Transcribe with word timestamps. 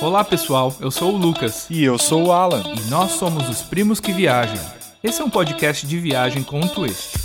Olá 0.00 0.22
pessoal, 0.24 0.74
eu 0.80 0.90
sou 0.90 1.14
o 1.14 1.16
Lucas 1.16 1.66
E 1.70 1.82
eu 1.82 1.98
sou 1.98 2.26
o 2.26 2.32
Alan. 2.32 2.62
e 2.76 2.90
nós 2.90 3.12
somos 3.12 3.48
os 3.48 3.62
Primos 3.62 3.98
que 3.98 4.12
Viajam. 4.12 4.64
Esse 5.02 5.20
é 5.20 5.24
um 5.24 5.30
podcast 5.30 5.86
de 5.86 5.98
viagem 5.98 6.42
com 6.42 6.60
um 6.60 6.68
twist. 6.68 7.16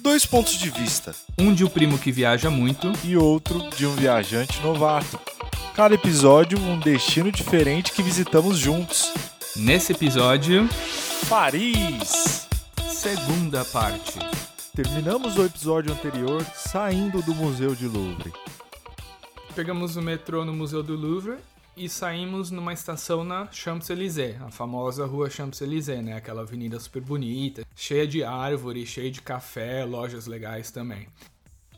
Dois 0.00 0.24
pontos 0.24 0.54
de 0.54 0.70
vista 0.70 1.14
Um 1.38 1.52
de 1.52 1.64
o 1.64 1.70
primo 1.70 1.98
que 1.98 2.12
viaja 2.12 2.48
muito 2.48 2.92
e 3.04 3.16
outro 3.16 3.68
de 3.76 3.86
um 3.86 3.94
viajante 3.94 4.60
novato. 4.60 5.18
Cada 5.74 5.94
episódio, 5.94 6.58
um 6.58 6.78
destino 6.78 7.30
diferente 7.30 7.92
que 7.92 8.02
visitamos 8.02 8.58
juntos. 8.58 9.12
Nesse 9.54 9.92
episódio, 9.92 10.68
Paris! 11.28 12.46
segunda 12.88 13.64
parte. 13.64 14.18
Terminamos 14.74 15.36
o 15.36 15.44
episódio 15.44 15.92
anterior 15.92 16.44
saindo 16.54 17.22
do 17.22 17.34
Museu 17.34 17.74
de 17.74 17.86
Louvre. 17.86 18.32
Pegamos 19.56 19.96
o 19.96 20.02
metrô 20.02 20.44
no 20.44 20.52
Museu 20.52 20.82
do 20.82 20.94
Louvre 20.94 21.38
e 21.74 21.88
saímos 21.88 22.50
numa 22.50 22.74
estação 22.74 23.24
na 23.24 23.50
Champs-Élysées, 23.50 24.38
a 24.42 24.50
famosa 24.50 25.06
rua 25.06 25.30
Champs-Élysées, 25.30 26.04
né? 26.04 26.12
Aquela 26.12 26.42
avenida 26.42 26.78
super 26.78 27.00
bonita, 27.00 27.64
cheia 27.74 28.06
de 28.06 28.22
árvore, 28.22 28.84
cheia 28.84 29.10
de 29.10 29.22
café, 29.22 29.82
lojas 29.86 30.26
legais 30.26 30.70
também. 30.70 31.08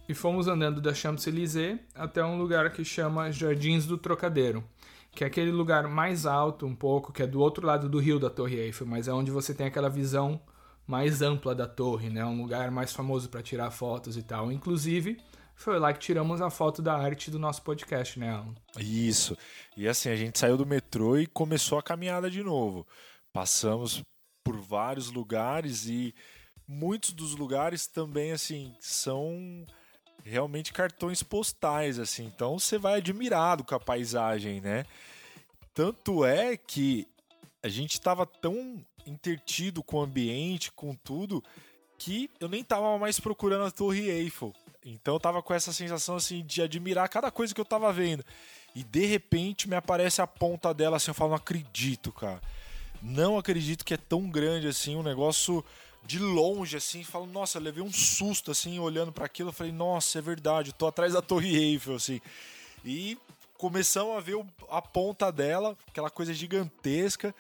E 0.09 0.13
fomos 0.13 0.49
andando 0.49 0.81
da 0.81 0.93
Champs-Élysées 0.93 1.79
até 1.95 2.25
um 2.25 2.37
lugar 2.37 2.73
que 2.73 2.85
chama 2.85 3.31
Jardins 3.31 3.87
do 3.87 3.97
Trocadeiro, 3.97 4.65
que 5.13 5.23
é 5.23 5.29
aquele 5.29 5.53
lugar 5.53 5.87
mais 5.87 6.27
alto 6.27 6.67
um 6.67 6.75
pouco, 6.75 7.13
que 7.13 7.23
é 7.23 7.29
do 7.29 7.39
outro 7.39 7.65
lado 7.65 7.89
do 7.89 8.01
rio 8.01 8.19
da 8.19 8.29
Torre 8.29 8.57
Eiffel, 8.57 8.89
mas 8.89 9.07
é 9.07 9.13
onde 9.13 9.31
você 9.31 9.55
tem 9.55 9.69
aquela 9.69 9.89
visão 9.89 10.41
mais 10.85 11.23
ampla 11.23 11.55
da 11.55 11.69
torre, 11.69 12.11
né? 12.11 12.25
Um 12.25 12.43
lugar 12.43 12.73
mais 12.73 12.93
famoso 12.93 13.29
para 13.29 13.41
tirar 13.41 13.71
fotos 13.71 14.17
e 14.17 14.23
tal. 14.25 14.51
Inclusive, 14.51 15.17
foi 15.59 15.79
lá 15.79 15.93
que 15.93 15.99
tiramos 15.99 16.41
a 16.41 16.51
foto 16.51 16.81
da 16.81 16.97
arte 16.97 17.33
do 17.33 17.39
nosso 17.39 17.63
podcast, 17.63 18.19
né, 18.19 18.31
Alan? 18.31 18.55
Isso. 18.79 19.37
E 19.77 19.89
assim, 19.89 20.09
a 20.09 20.15
gente 20.15 20.39
saiu 20.39 20.57
do 20.57 20.65
metrô 20.65 21.19
e 21.19 21.27
começou 21.27 21.79
a 21.79 21.83
caminhada 21.83 22.31
de 22.31 22.45
novo. 22.45 22.87
Passamos 23.33 24.03
por 24.45 24.57
vários 24.57 25.11
lugares 25.11 25.87
e 25.87 26.15
muitos 26.67 27.13
dos 27.13 27.35
lugares 27.35 27.89
também 27.89 28.31
assim 28.31 28.73
são 28.81 29.65
realmente 30.25 30.73
cartões 30.73 31.25
postais 31.25 31.99
assim. 31.99 32.27
Então 32.27 32.59
você 32.59 32.79
vai 32.79 32.99
admirado 32.99 33.65
com 33.65 33.75
a 33.75 33.81
paisagem, 33.81 34.61
né? 34.61 34.85
Tanto 35.75 36.25
é 36.25 36.57
que 36.57 37.07
a 37.65 37.69
gente 37.69 37.95
estava 37.95 38.25
tão 38.25 38.81
intertido 39.05 39.83
com 39.83 39.99
o 39.99 40.03
ambiente, 40.03 40.71
com 40.71 40.95
tudo, 40.95 41.43
que 41.99 42.31
eu 42.39 42.49
nem 42.49 42.63
tava 42.63 42.97
mais 42.97 43.19
procurando 43.19 43.65
a 43.65 43.71
Torre 43.73 44.09
Eiffel. 44.09 44.55
Então 44.93 45.15
eu 45.15 45.21
tava 45.21 45.43
com 45.43 45.53
essa 45.53 45.73
sensação 45.73 46.17
assim 46.17 46.45
de 46.45 46.63
admirar 46.63 47.09
cada 47.09 47.31
coisa 47.31 47.55
que 47.55 47.61
eu 47.61 47.65
tava 47.65 47.93
vendo. 47.93 48.25
E 48.75 48.83
de 48.83 49.07
repente 49.07 49.69
me 49.69 49.77
aparece 49.77 50.23
a 50.23 50.27
ponta 50.27 50.73
dela 50.73 50.97
assim, 50.97 51.11
eu 51.11 51.15
falo, 51.15 51.31
não 51.31 51.37
acredito, 51.37 52.13
cara. 52.13 52.41
Não 53.03 53.39
acredito 53.39 53.85
que 53.85 53.95
é 53.95 53.97
tão 53.97 54.29
grande 54.29 54.67
assim, 54.67 54.97
um 54.97 55.03
negócio 55.03 55.65
de 56.05 56.19
longe 56.19 56.77
assim, 56.77 57.05
falo, 57.05 57.27
nossa, 57.27 57.59
levei 57.59 57.83
um 57.83 57.93
susto 57.93 58.51
assim 58.51 58.79
olhando 58.79 59.13
para 59.13 59.27
aquilo, 59.27 59.51
eu 59.51 59.53
falei, 59.53 59.73
nossa, 59.73 60.19
é 60.19 60.23
verdade, 60.23 60.73
tô 60.73 60.87
atrás 60.87 61.13
da 61.13 61.21
Torre 61.21 61.57
Eiffel 61.57 61.97
assim. 61.97 62.21
E 62.85 63.19
começamos 63.59 64.17
a 64.17 64.21
ver 64.21 64.43
a 64.71 64.81
ponta 64.81 65.31
dela, 65.31 65.77
aquela 65.87 66.09
coisa 66.09 66.33
gigantesca. 66.33 67.35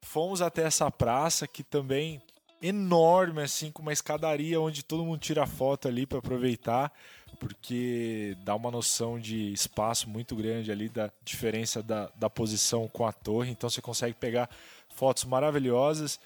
Fomos 0.00 0.40
até 0.40 0.62
essa 0.62 0.90
praça 0.90 1.46
que 1.46 1.62
também 1.62 2.22
enorme 2.60 3.42
assim, 3.42 3.70
com 3.70 3.82
uma 3.82 3.92
escadaria 3.92 4.60
onde 4.60 4.84
todo 4.84 5.04
mundo 5.04 5.18
tira 5.18 5.46
foto 5.46 5.88
ali 5.88 6.06
para 6.06 6.18
aproveitar, 6.18 6.92
porque 7.38 8.36
dá 8.44 8.54
uma 8.54 8.70
noção 8.70 9.18
de 9.18 9.52
espaço 9.52 10.08
muito 10.08 10.34
grande 10.34 10.72
ali 10.72 10.88
da 10.88 11.10
diferença 11.24 11.82
da, 11.82 12.10
da 12.16 12.30
posição 12.30 12.88
com 12.88 13.06
a 13.06 13.12
torre, 13.12 13.50
então 13.50 13.68
você 13.68 13.82
consegue 13.82 14.14
pegar 14.14 14.48
fotos 14.88 15.24
maravilhosas 15.24 16.18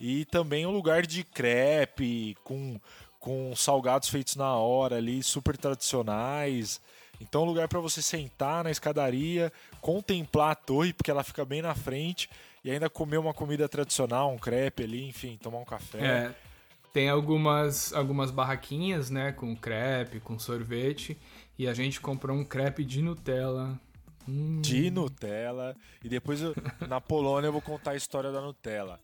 e 0.00 0.24
também 0.26 0.66
um 0.66 0.70
lugar 0.70 1.06
de 1.06 1.24
crepe 1.24 2.36
com 2.44 2.78
com 3.18 3.54
salgados 3.54 4.08
feitos 4.08 4.36
na 4.36 4.54
hora 4.54 4.96
ali, 4.96 5.22
super 5.22 5.56
tradicionais. 5.56 6.80
Então, 7.20 7.44
lugar 7.44 7.66
para 7.66 7.80
você 7.80 8.00
sentar 8.00 8.62
na 8.62 8.70
escadaria, 8.70 9.52
contemplar 9.80 10.52
a 10.52 10.54
torre, 10.54 10.92
porque 10.92 11.10
ela 11.10 11.24
fica 11.24 11.44
bem 11.44 11.60
na 11.60 11.74
frente, 11.74 12.30
e 12.68 12.70
ainda 12.70 12.90
comer 12.90 13.16
uma 13.16 13.32
comida 13.32 13.66
tradicional, 13.66 14.30
um 14.30 14.36
crepe 14.36 14.82
ali, 14.82 15.08
enfim, 15.08 15.38
tomar 15.42 15.56
um 15.58 15.64
café. 15.64 15.98
É, 16.04 16.34
tem 16.92 17.08
algumas, 17.08 17.94
algumas 17.94 18.30
barraquinhas, 18.30 19.08
né, 19.08 19.32
com 19.32 19.56
crepe, 19.56 20.20
com 20.20 20.38
sorvete, 20.38 21.16
e 21.58 21.66
a 21.66 21.72
gente 21.72 21.98
comprou 21.98 22.36
um 22.36 22.44
crepe 22.44 22.84
de 22.84 23.00
Nutella. 23.00 23.80
Hum, 24.28 24.60
De 24.60 24.90
Nutella. 24.90 25.74
E 26.04 26.10
depois, 26.10 26.42
eu- 26.42 26.54
na 26.86 27.00
Polônia, 27.00 27.48
eu 27.48 27.52
vou 27.52 27.62
contar 27.62 27.92
a 27.92 27.96
história 27.96 28.30
da 28.30 28.42
Nutella. 28.42 29.00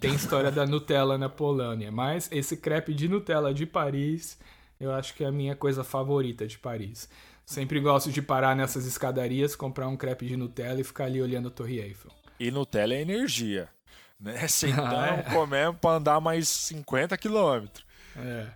tem 0.00 0.12
história 0.12 0.50
da 0.50 0.66
Nutella 0.66 1.16
na 1.16 1.28
Polônia, 1.28 1.92
mas 1.92 2.28
esse 2.32 2.56
crepe 2.56 2.92
de 2.92 3.06
Nutella 3.08 3.54
de 3.54 3.66
Paris, 3.66 4.36
eu 4.80 4.92
acho 4.92 5.14
que 5.14 5.22
é 5.22 5.28
a 5.28 5.32
minha 5.32 5.54
coisa 5.54 5.84
favorita 5.84 6.44
de 6.44 6.58
Paris. 6.58 7.08
Sempre 7.46 7.78
gosto 7.78 8.10
de 8.10 8.20
parar 8.20 8.56
nessas 8.56 8.84
escadarias, 8.84 9.54
comprar 9.54 9.86
um 9.86 9.96
crepe 9.96 10.26
de 10.26 10.36
Nutella 10.36 10.80
e 10.80 10.84
ficar 10.84 11.04
ali 11.04 11.22
olhando 11.22 11.46
a 11.46 11.50
Torre 11.52 11.78
Eiffel. 11.78 12.10
E 12.38 12.50
Nutella 12.50 12.94
é 12.94 13.00
energia. 13.00 13.68
Né? 14.18 14.46
Sentamos, 14.48 14.92
Ah, 14.94 15.06
é? 15.18 15.22
comemos 15.34 15.78
para 15.80 15.96
andar 15.96 16.20
mais 16.20 16.48
50 16.48 17.16
quilômetros. 17.18 17.84
É. 18.16 18.46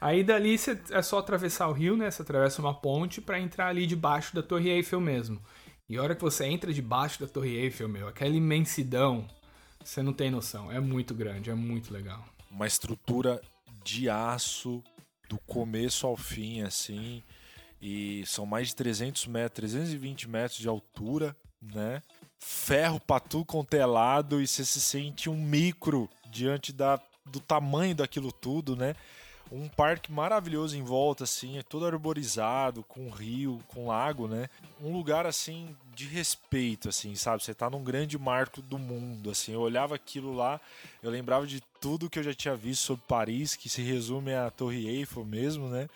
Aí 0.00 0.24
dali 0.24 0.56
cê- 0.56 0.78
é 0.90 1.02
só 1.02 1.18
atravessar 1.18 1.68
o 1.68 1.72
rio, 1.72 1.96
né? 1.96 2.10
Você 2.10 2.22
atravessa 2.22 2.60
uma 2.62 2.74
ponte 2.74 3.20
pra 3.20 3.38
entrar 3.38 3.68
ali 3.68 3.86
debaixo 3.86 4.34
da 4.34 4.42
Torre 4.42 4.70
Eiffel 4.70 5.00
mesmo. 5.00 5.40
E 5.88 5.96
a 5.96 6.02
hora 6.02 6.14
que 6.14 6.22
você 6.22 6.46
entra 6.46 6.72
debaixo 6.72 7.20
da 7.20 7.26
Torre 7.26 7.54
Eiffel, 7.56 7.88
meu, 7.88 8.08
aquela 8.08 8.34
imensidão, 8.34 9.26
você 9.82 10.02
não 10.02 10.12
tem 10.12 10.30
noção. 10.30 10.70
É 10.72 10.80
muito 10.80 11.14
grande, 11.14 11.50
é 11.50 11.54
muito 11.54 11.92
legal. 11.92 12.24
uma 12.50 12.66
estrutura 12.66 13.40
de 13.84 14.08
aço 14.08 14.82
do 15.28 15.38
começo 15.40 16.06
ao 16.06 16.16
fim, 16.16 16.62
assim. 16.62 17.22
E 17.80 18.24
são 18.26 18.44
mais 18.46 18.68
de 18.68 18.76
300 18.76 19.26
metros, 19.26 19.70
320 19.70 20.28
metros 20.28 20.58
de 20.58 20.68
altura, 20.68 21.36
né? 21.60 22.02
Ferro 22.38 23.00
pra 23.00 23.20
tudo 23.20 23.44
quanto 23.44 23.74
é 23.74 23.84
lado 23.84 24.40
e 24.40 24.46
você 24.46 24.64
se 24.64 24.80
sente 24.80 25.28
um 25.28 25.36
micro 25.36 26.08
diante 26.30 26.72
da, 26.72 27.00
do 27.24 27.40
tamanho 27.40 27.94
daquilo 27.94 28.30
tudo, 28.32 28.76
né? 28.76 28.94
Um 29.50 29.66
parque 29.66 30.12
maravilhoso 30.12 30.76
em 30.76 30.82
volta, 30.82 31.24
assim, 31.24 31.56
é 31.58 31.62
todo 31.62 31.86
arborizado, 31.86 32.82
com 32.82 33.08
rio, 33.08 33.60
com 33.68 33.86
lago, 33.86 34.28
né? 34.28 34.48
Um 34.78 34.92
lugar, 34.92 35.24
assim, 35.24 35.74
de 35.94 36.06
respeito, 36.06 36.90
assim, 36.90 37.14
sabe? 37.14 37.42
Você 37.42 37.54
tá 37.54 37.70
num 37.70 37.82
grande 37.82 38.18
marco 38.18 38.60
do 38.60 38.78
mundo, 38.78 39.30
assim. 39.30 39.52
Eu 39.52 39.60
olhava 39.60 39.94
aquilo 39.94 40.34
lá, 40.34 40.60
eu 41.02 41.10
lembrava 41.10 41.46
de 41.46 41.62
tudo 41.80 42.10
que 42.10 42.18
eu 42.18 42.22
já 42.22 42.34
tinha 42.34 42.54
visto 42.54 42.82
sobre 42.82 43.04
Paris, 43.08 43.56
que 43.56 43.70
se 43.70 43.80
resume 43.80 44.34
à 44.34 44.50
Torre 44.50 44.86
Eiffel 44.86 45.24
mesmo, 45.24 45.68
né? 45.68 45.88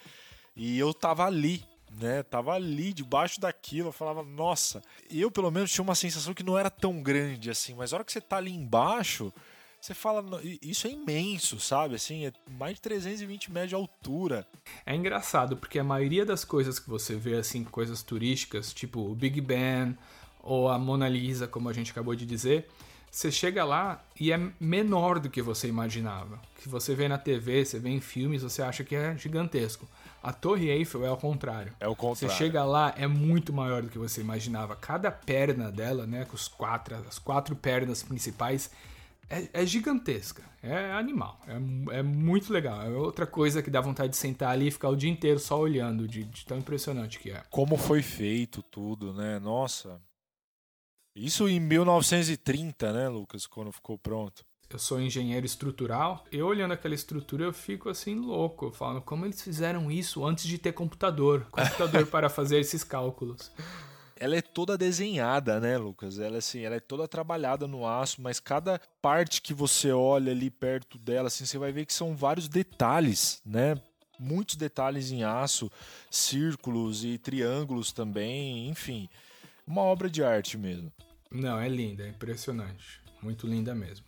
E 0.57 0.79
eu 0.79 0.95
tava 0.95 1.27
ali, 1.27 1.63
né? 2.01 2.23
Tava 2.23 2.53
ali, 2.53 2.93
debaixo 2.93 3.41
daquilo. 3.41 3.89
Eu 3.89 3.93
falava, 3.93 4.23
nossa. 4.23 4.83
Eu, 5.11 5.31
pelo 5.31 5.51
menos, 5.51 5.71
tinha 5.73 5.83
uma 5.83 5.95
sensação 5.95 6.35
que 6.35 6.43
não 6.43 6.59
era 6.59 6.71
tão 6.71 7.03
grande 7.03 7.51
assim. 7.51 7.75
Mas 7.75 7.93
a 7.93 7.97
hora 7.97 8.05
que 8.05 8.13
você 8.13 8.21
tá 8.21 8.37
ali 8.37 8.53
embaixo, 8.53 9.33
você 9.81 9.95
fala, 9.95 10.23
"No- 10.23 10.41
i- 10.41 10.59
isso 10.63 10.87
é 10.87 10.91
imenso, 10.91 11.59
sabe? 11.59 11.97
Assim, 11.97 12.27
é 12.27 12.33
mais 12.59 12.77
de 12.77 12.81
320 12.83 13.51
metros 13.51 13.71
de 13.71 13.75
altura. 13.75 14.47
É 14.87 14.95
engraçado, 14.95 15.57
porque 15.57 15.79
a 15.79 15.85
maioria 15.85 16.25
das 16.25 16.45
coisas 16.45 16.79
que 16.79 16.89
você 16.89 17.17
vê, 17.17 17.35
assim, 17.37 17.65
coisas 17.65 18.03
turísticas, 18.03 18.73
tipo 18.73 19.01
o 19.01 19.15
Big 19.15 19.41
Ben 19.41 19.97
ou 20.41 20.69
a 20.69 20.79
Mona 20.79 21.09
Lisa, 21.09 21.47
como 21.49 21.69
a 21.69 21.73
gente 21.73 21.91
acabou 21.91 22.15
de 22.15 22.25
dizer, 22.27 22.69
você 23.11 23.31
chega 23.31 23.65
lá 23.65 24.03
e 24.19 24.33
é 24.33 24.41
menor 24.59 25.19
do 25.21 25.29
que 25.29 25.43
você 25.43 25.69
imaginava. 25.69 26.41
Que 26.63 26.69
você 26.69 26.95
vê 26.95 27.09
na 27.09 27.19
TV, 27.19 27.65
você 27.65 27.79
vê 27.79 27.91
em 27.91 28.01
filmes, 28.01 28.43
você 28.43 28.63
acha 28.63 28.83
que 28.85 28.95
é 28.95 29.17
gigantesco. 29.19 29.87
A 30.23 30.33
Torre 30.33 30.69
Eiffel 30.71 31.05
é 31.05 31.09
ao 31.09 31.17
contrário. 31.17 31.75
É 31.81 31.89
o 31.89 31.95
Você 31.95 31.97
contrário. 32.01 32.37
chega 32.37 32.65
lá, 32.65 32.95
é 32.97 33.07
muito 33.07 33.53
maior 33.53 33.83
do 33.83 33.89
que 33.89 33.99
você 33.99 34.21
imaginava. 34.21 34.77
Cada 34.77 35.11
perna 35.11 35.71
dela, 35.73 36.07
né, 36.07 36.25
com 36.25 36.37
os 36.37 36.47
quatro, 36.47 36.95
as 37.09 37.19
quatro 37.19 37.57
pernas 37.57 38.03
principais, 38.03 38.71
é, 39.29 39.49
é 39.53 39.67
gigantesca. 39.67 40.43
É 40.63 40.93
animal. 40.93 41.41
É, 41.47 41.99
é 41.99 42.03
muito 42.03 42.53
legal. 42.53 42.83
É 42.83 42.89
outra 42.91 43.27
coisa 43.27 43.63
que 43.63 43.71
dá 43.71 43.81
vontade 43.81 44.11
de 44.11 44.17
sentar 44.17 44.51
ali 44.51 44.69
e 44.69 44.71
ficar 44.71 44.91
o 44.91 44.97
dia 44.97 45.11
inteiro 45.11 45.41
só 45.41 45.59
olhando, 45.59 46.07
de, 46.07 46.23
de 46.25 46.45
tão 46.47 46.59
impressionante 46.59 47.19
que 47.19 47.31
é. 47.31 47.43
Como 47.51 47.77
foi 47.77 48.03
feito 48.03 48.63
tudo, 48.63 49.13
né? 49.13 49.41
Nossa. 49.41 50.01
Isso 51.17 51.49
em 51.49 51.59
1930, 51.59 52.93
né, 52.93 53.09
Lucas? 53.09 53.47
Quando 53.47 53.73
ficou 53.73 53.99
pronto. 53.99 54.45
Eu 54.73 54.79
sou 54.79 55.01
engenheiro 55.01 55.45
estrutural. 55.45 56.25
Eu 56.33 56.47
olhando 56.47 56.73
aquela 56.73 56.95
estrutura, 56.95 57.45
eu 57.45 57.53
fico 57.53 57.89
assim 57.89 58.15
louco. 58.15 58.71
Falo, 58.73 59.03
como 59.03 59.27
eles 59.27 59.43
fizeram 59.43 59.91
isso 59.91 60.25
antes 60.25 60.45
de 60.47 60.59
ter 60.59 60.73
computador? 60.73 61.47
Computador 61.51 62.07
para 62.07 62.29
fazer 62.29 62.59
esses 62.59 62.83
cálculos. 62.83 63.51
ela 64.17 64.37
é 64.37 64.41
toda 64.41 64.79
desenhada, 64.79 65.61
né, 65.61 65.77
Lucas? 65.77 66.19
Ela 66.19 66.39
assim, 66.39 66.61
ela 66.61 66.77
é 66.77 66.81
toda 66.81 67.07
trabalhada 67.09 67.67
no 67.67 67.87
aço, 67.87 68.23
mas 68.23 68.41
cada 68.41 68.81
parte 69.01 69.43
que 69.43 69.53
você 69.53 69.93
olha 69.93 70.33
ali 70.33 70.49
perto 70.49 70.97
dela, 70.97 71.29
assim, 71.29 71.45
você 71.45 71.59
vai 71.59 71.73
ver 71.73 71.85
que 71.85 71.93
são 71.93 72.17
vários 72.17 72.49
detalhes, 72.49 73.43
né? 73.45 73.81
muitos 74.23 74.57
detalhes 74.57 75.11
em 75.11 75.25
aço, 75.25 75.71
círculos 76.11 77.05
e 77.05 77.19
triângulos 77.19 77.93
também, 77.93 78.69
enfim, 78.69 79.09
uma 79.67 79.83
obra 79.83 80.09
de 80.09 80.23
arte 80.23 80.57
mesmo. 80.57 80.93
Não, 81.31 81.59
é 81.59 81.69
linda, 81.69 82.05
é 82.05 82.09
impressionante, 82.09 83.01
muito 83.21 83.47
linda 83.47 83.75
mesmo. 83.75 84.07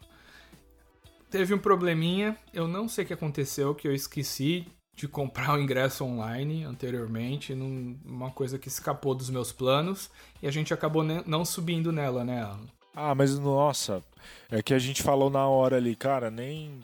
Teve 1.35 1.53
um 1.53 1.59
probleminha, 1.59 2.39
eu 2.53 2.69
não 2.69 2.89
sei 2.89 3.03
o 3.03 3.07
que 3.09 3.13
aconteceu, 3.13 3.75
que 3.75 3.89
eu 3.89 3.93
esqueci 3.93 4.69
de 4.95 5.09
comprar 5.09 5.55
o 5.55 5.61
ingresso 5.61 6.05
online 6.05 6.63
anteriormente, 6.63 7.57
num, 7.57 7.99
uma 8.05 8.31
coisa 8.31 8.57
que 8.57 8.69
escapou 8.69 9.17
dos 9.17 9.31
meus 9.31 9.51
planos, 9.51 10.09
e 10.41 10.47
a 10.47 10.51
gente 10.53 10.73
acabou 10.73 11.03
não 11.03 11.45
subindo 11.45 11.91
nela, 11.91 12.23
né, 12.23 12.45
Alan? 12.45 12.69
Ah, 12.95 13.17
mas 13.17 13.37
nossa, 13.37 14.01
é 14.49 14.63
que 14.63 14.73
a 14.73 14.79
gente 14.79 15.03
falou 15.03 15.29
na 15.29 15.45
hora 15.45 15.79
ali, 15.79 15.97
cara, 15.97 16.31
nem 16.31 16.79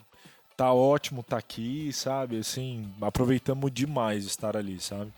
tá 0.57 0.73
ótimo 0.73 1.23
tá 1.23 1.37
aqui, 1.37 1.93
sabe? 1.93 2.39
Assim, 2.39 2.93
aproveitamos 2.99 3.71
demais 3.71 4.25
estar 4.25 4.57
ali, 4.57 4.81
sabe? 4.81 5.13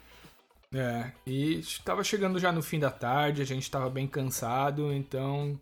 É, 0.72 1.12
e 1.26 1.56
estava 1.56 2.04
chegando 2.04 2.38
já 2.38 2.52
no 2.52 2.62
fim 2.62 2.78
da 2.78 2.92
tarde, 2.92 3.42
a 3.42 3.46
gente 3.46 3.64
estava 3.64 3.90
bem 3.90 4.06
cansado, 4.06 4.94
então 4.94 5.60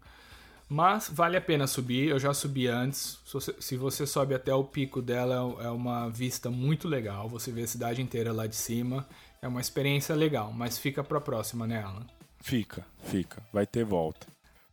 mas 0.73 1.09
vale 1.09 1.35
a 1.35 1.41
pena 1.41 1.67
subir, 1.67 2.07
eu 2.07 2.17
já 2.17 2.33
subi 2.33 2.65
antes. 2.65 3.19
Se 3.59 3.75
você 3.75 4.07
sobe 4.07 4.33
até 4.33 4.55
o 4.55 4.63
pico 4.63 5.01
dela, 5.01 5.61
é 5.61 5.69
uma 5.69 6.07
vista 6.07 6.49
muito 6.49 6.87
legal. 6.87 7.27
Você 7.27 7.51
vê 7.51 7.63
a 7.63 7.67
cidade 7.67 8.01
inteira 8.01 8.31
lá 8.31 8.47
de 8.47 8.55
cima. 8.55 9.05
É 9.41 9.49
uma 9.49 9.59
experiência 9.59 10.15
legal, 10.15 10.53
mas 10.53 10.77
fica 10.77 11.03
pra 11.03 11.19
próxima, 11.19 11.67
né, 11.67 11.83
Alan? 11.83 12.05
Fica, 12.39 12.85
fica. 13.03 13.43
Vai 13.51 13.67
ter 13.67 13.83
volta. 13.83 14.25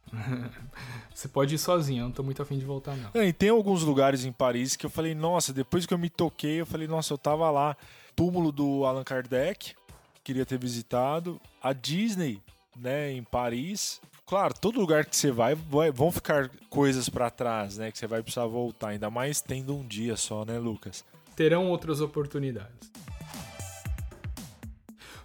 você 1.12 1.26
pode 1.26 1.56
ir 1.56 1.58
sozinho, 1.58 2.02
eu 2.02 2.04
não 2.04 2.12
tô 2.12 2.22
muito 2.22 2.40
afim 2.40 2.60
de 2.60 2.64
voltar, 2.64 2.94
não. 2.94 3.10
É, 3.20 3.26
e 3.26 3.32
tem 3.32 3.48
alguns 3.48 3.82
lugares 3.82 4.24
em 4.24 4.30
Paris 4.30 4.76
que 4.76 4.86
eu 4.86 4.90
falei, 4.90 5.16
nossa, 5.16 5.52
depois 5.52 5.84
que 5.84 5.92
eu 5.92 5.98
me 5.98 6.08
toquei, 6.08 6.60
eu 6.60 6.66
falei, 6.66 6.86
nossa, 6.86 7.12
eu 7.12 7.18
tava 7.18 7.50
lá. 7.50 7.76
Túmulo 8.14 8.52
do 8.52 8.84
Allan 8.84 9.02
Kardec, 9.02 9.74
queria 10.22 10.46
ter 10.46 10.60
visitado. 10.60 11.40
A 11.60 11.72
Disney, 11.72 12.40
né, 12.76 13.10
em 13.10 13.24
Paris 13.24 14.00
claro, 14.28 14.52
todo 14.52 14.78
lugar 14.78 15.06
que 15.06 15.16
você 15.16 15.32
vai, 15.32 15.54
vai 15.54 15.90
vão 15.90 16.12
ficar 16.12 16.50
coisas 16.69 17.08
para 17.08 17.30
trás, 17.30 17.78
né? 17.78 17.90
Que 17.90 17.98
você 17.98 18.06
vai 18.06 18.22
precisar 18.22 18.46
voltar, 18.46 18.88
ainda 18.88 19.10
mais 19.10 19.40
tendo 19.40 19.75
um 19.75 19.86
dia 19.86 20.16
só, 20.16 20.44
né, 20.44 20.58
Lucas? 20.58 21.02
Terão 21.34 21.69
outras 21.69 22.02
oportunidades. 22.02 22.92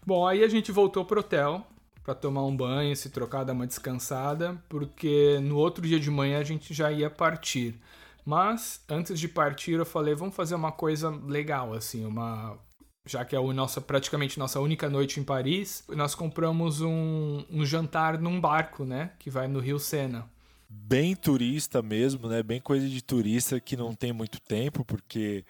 Bom, 0.06 0.26
aí 0.26 0.44
a 0.44 0.48
gente 0.48 0.72
voltou 0.72 1.04
pro 1.04 1.20
hotel 1.20 1.68
para 2.02 2.16
tomar 2.16 2.46
um 2.46 2.56
banho, 2.56 2.96
se 2.96 3.10
trocar, 3.10 3.44
dar 3.44 3.54
uma 3.54 3.68
descansada, 3.68 4.62
porque 4.70 5.38
no 5.42 5.58
outro 5.58 5.86
dia 5.86 6.00
de 6.00 6.10
manhã 6.10 6.40
a 6.40 6.44
gente 6.44 6.74
já 6.74 6.92
ia 6.92 7.10
partir. 7.10 7.80
Mas 8.26 8.82
antes 8.90 9.20
de 9.20 9.28
partir 9.28 9.74
eu 9.74 9.86
falei, 9.86 10.16
vamos 10.16 10.36
fazer 10.36 10.56
uma 10.56 10.72
coisa 10.72 11.10
legal 11.10 11.74
assim, 11.74 12.06
uma 12.06 12.58
já 13.06 13.26
que 13.26 13.36
é 13.36 13.40
a 13.40 13.42
nossa, 13.42 13.82
praticamente 13.82 14.40
nossa 14.40 14.60
única 14.60 14.90
noite 14.90 15.20
em 15.20 15.24
Paris, 15.24 15.84
nós 15.90 16.16
compramos 16.16 16.82
um, 16.82 17.44
um 17.50 17.66
jantar 17.66 18.18
num 18.18 18.40
barco, 18.40 18.86
né? 18.86 19.12
Que 19.20 19.30
vai 19.30 19.48
no 19.48 19.60
Rio 19.60 19.80
Sena. 19.80 20.30
Bem 20.70 21.16
turista 21.16 21.82
mesmo, 21.82 22.28
né? 22.28 22.42
Bem 22.42 22.62
coisa 22.62 22.88
de 22.88 23.02
turista 23.02 23.60
que 23.60 23.76
não 23.76 23.94
tem 23.94 24.14
muito 24.14 24.40
tempo, 24.40 24.86
porque 24.86 25.46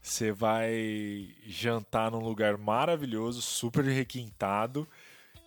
você 0.00 0.30
vai 0.30 1.34
jantar 1.46 2.10
num 2.10 2.20
lugar 2.20 2.56
maravilhoso, 2.56 3.42
super 3.42 3.84
requintado 3.84 4.86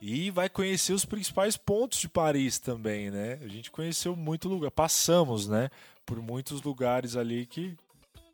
e 0.02 0.30
vai 0.30 0.50
conhecer 0.50 0.94
os 0.94 1.06
principais 1.06 1.58
pontos 1.58 2.00
de 2.00 2.10
Paris 2.10 2.60
também, 2.60 3.10
né? 3.10 3.40
A 3.42 3.48
gente 3.48 3.72
conheceu 3.72 4.16
muito 4.16 4.48
lugar, 4.50 4.70
passamos, 4.72 5.48
né, 5.48 5.70
por 6.06 6.22
muitos 6.22 6.62
lugares 6.62 7.16
ali 7.16 7.46
que 7.46 7.76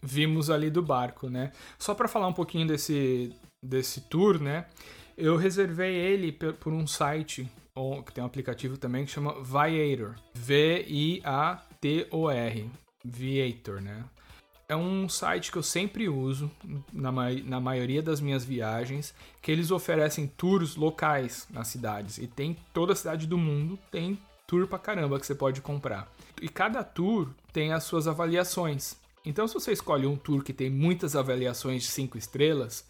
vimos 0.03 0.50
ali 0.50 0.69
do 0.69 0.83
barco, 0.83 1.29
né? 1.29 1.53
Só 1.79 1.95
para 1.95 2.09
falar 2.09 2.27
um 2.27 2.33
pouquinho 2.33 2.67
desse, 2.67 3.33
desse 3.63 4.01
tour, 4.01 4.39
né? 4.39 4.65
Eu 5.17 5.38
reservei 5.38 5.95
ele 5.95 6.31
por 6.31 6.73
um 6.73 6.85
site 6.85 7.50
que 8.05 8.13
tem 8.13 8.23
um 8.23 8.27
aplicativo 8.27 8.77
também 8.77 9.03
que 9.05 9.11
chama 9.11 9.33
Viator. 9.41 10.15
V-I-A-T-O-R. 10.35 11.19
Viator, 13.03 13.81
né? 13.81 14.05
É 14.69 14.75
um 14.75 15.09
site 15.09 15.51
que 15.51 15.57
eu 15.57 15.63
sempre 15.63 16.07
uso 16.07 16.50
na, 16.91 17.11
na 17.11 17.59
maioria 17.59 18.01
das 18.01 18.21
minhas 18.21 18.45
viagens, 18.45 19.13
que 19.41 19.51
eles 19.51 19.71
oferecem 19.71 20.25
tours 20.25 20.75
locais 20.75 21.47
nas 21.50 21.67
cidades. 21.67 22.17
E 22.17 22.27
tem 22.27 22.57
toda 22.73 22.94
a 22.94 22.95
cidade 22.95 23.27
do 23.27 23.38
mundo, 23.38 23.77
tem 23.91 24.17
tour 24.47 24.67
pra 24.67 24.79
caramba 24.79 25.19
que 25.19 25.25
você 25.25 25.35
pode 25.35 25.61
comprar. 25.61 26.07
E 26.41 26.47
cada 26.47 26.83
tour 26.83 27.29
tem 27.51 27.73
as 27.73 27.83
suas 27.83 28.07
avaliações. 28.07 28.95
Então, 29.25 29.48
se 29.48 29.54
você 29.54 29.72
escolhe 29.72 30.06
um 30.06 30.18
tour 30.18 30.44
que 30.44 30.52
tem 30.52 30.70
muitas 30.70 31.16
avaliações 31.16 31.84
de 31.84 31.90
5 31.90 32.18
estrelas, 32.18 32.86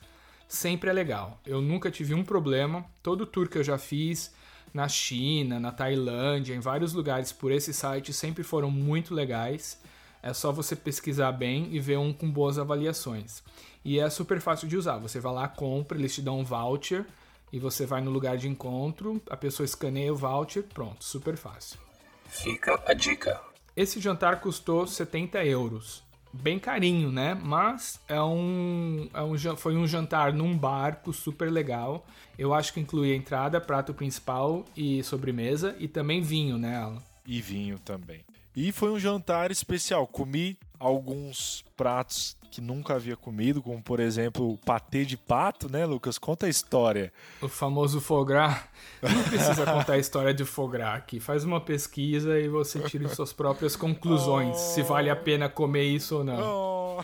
sempre 0.48 0.90
é 0.90 0.94
legal. 0.94 1.40
Eu 1.46 1.62
nunca 1.62 1.92
tive 1.92 2.16
um 2.16 2.24
problema. 2.24 2.84
Todo 3.04 3.26
tour 3.26 3.48
que 3.48 3.58
eu 3.58 3.64
já 3.64 3.78
fiz 3.78 4.34
na 4.74 4.88
China, 4.88 5.60
na 5.60 5.72
Tailândia, 5.72 6.56
em 6.56 6.60
vários 6.60 6.94
lugares 6.94 7.32
por 7.32 7.52
esse 7.52 7.72
site 7.72 8.12
sempre 8.12 8.44
foram 8.44 8.72
muito 8.72 9.14
legais. 9.14 9.80
É 10.24 10.34
só 10.34 10.52
você 10.52 10.76
pesquisar 10.76 11.32
bem 11.34 11.68
e 11.72 11.80
ver 11.80 12.00
um 12.00 12.12
com 12.12 12.32
boas 12.32 12.58
avaliações. 12.58 13.44
E 13.86 14.00
é 14.00 14.10
super 14.10 14.42
fácil 14.42 14.68
de 14.68 14.76
usar. 14.76 14.98
Você 14.98 15.20
vai 15.20 15.34
lá, 15.34 15.48
compra, 15.48 15.98
eles 16.00 16.16
te 16.16 16.22
dão 16.22 16.40
um 16.40 16.44
voucher 16.44 17.06
e 17.52 17.60
você 17.60 17.86
vai 17.86 18.02
no 18.02 18.10
lugar 18.10 18.38
de 18.38 18.48
encontro, 18.48 19.22
a 19.30 19.38
pessoa 19.38 19.66
escaneia 19.66 20.12
o 20.12 20.16
voucher, 20.16 20.64
pronto, 20.64 21.04
super 21.04 21.38
fácil. 21.38 21.78
Fica 22.26 22.82
a 22.88 22.94
dica. 22.96 23.40
Esse 23.76 24.00
jantar 24.00 24.42
custou 24.42 24.88
70 24.88 25.46
euros 25.46 26.02
bem 26.34 26.58
carinho, 26.58 27.12
né? 27.12 27.38
Mas 27.40 28.00
é 28.08 28.22
um, 28.22 29.08
é 29.14 29.22
um, 29.22 29.38
foi 29.56 29.78
um 29.78 29.86
jantar 29.86 30.34
num 30.34 30.58
barco 30.58 31.14
super 31.14 31.52
legal. 31.52 32.06
Eu 32.38 32.54
acho 32.54 32.74
que 32.74 32.80
incluía 32.80 33.16
entrada, 33.16 33.62
prato 33.62 33.94
principal 33.94 34.66
e 34.76 35.04
sobremesa 35.04 35.76
e 35.80 35.88
também 35.88 36.22
vinho, 36.22 36.58
né, 36.58 36.78
Alan? 36.78 37.02
E 37.26 37.42
vinho 37.42 37.78
também. 37.80 38.22
E 38.56 38.72
foi 38.72 38.92
um 38.92 39.00
jantar 39.00 39.52
especial. 39.52 40.08
Comi 40.08 40.58
alguns 40.80 41.64
pratos 41.78 42.36
que 42.54 42.62
nunca 42.62 42.94
havia 42.94 43.18
comido, 43.18 43.64
como 43.64 43.82
por 43.82 44.00
exemplo 44.00 44.52
o 44.54 44.58
patê 44.60 45.04
de 45.04 45.18
pato, 45.18 45.68
né, 45.68 45.88
Lucas? 45.88 46.20
Conta 46.20 46.46
a 46.46 46.50
história. 46.50 47.12
O 47.42 47.50
famoso 47.50 48.00
foie 48.00 48.26
gras. 48.28 48.64
Não 49.02 49.24
precisa 49.24 49.66
contar 49.66 49.94
a 49.94 49.98
história 49.98 50.32
de 50.32 50.46
foie 50.46 50.74
gras 50.74 50.96
aqui. 50.98 51.20
Faz 51.20 51.44
uma 51.44 51.60
pesquisa 51.60 52.40
e 52.40 52.48
você 52.48 52.80
tira 52.82 53.10
suas 53.10 53.34
próprias 53.34 53.76
conclusões, 53.76 54.56
oh. 54.56 54.60
se 54.60 54.84
vale 54.84 55.10
a 55.10 55.16
pena 55.16 55.50
comer 55.50 55.86
isso 55.86 56.18
ou 56.18 56.24
não. 56.24 57.00
Oh. 57.00 57.04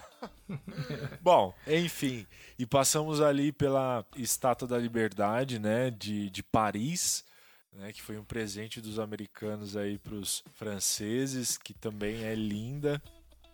Bom, 1.20 1.52
enfim, 1.66 2.28
e 2.60 2.64
passamos 2.68 3.20
ali 3.20 3.52
pela 3.52 4.06
Estátua 4.16 4.68
da 4.68 4.78
Liberdade, 4.78 5.58
né, 5.58 5.90
de, 5.90 6.30
de 6.30 6.44
Paris, 6.44 7.26
né, 7.74 7.92
que 7.92 8.04
foi 8.04 8.20
um 8.20 8.24
presente 8.24 8.80
dos 8.80 9.00
americanos 9.00 9.76
aí 9.76 9.98
para 9.98 10.14
os 10.14 10.44
franceses, 10.54 11.58
que 11.58 11.74
também 11.74 12.24
é 12.24 12.36
linda. 12.36 13.02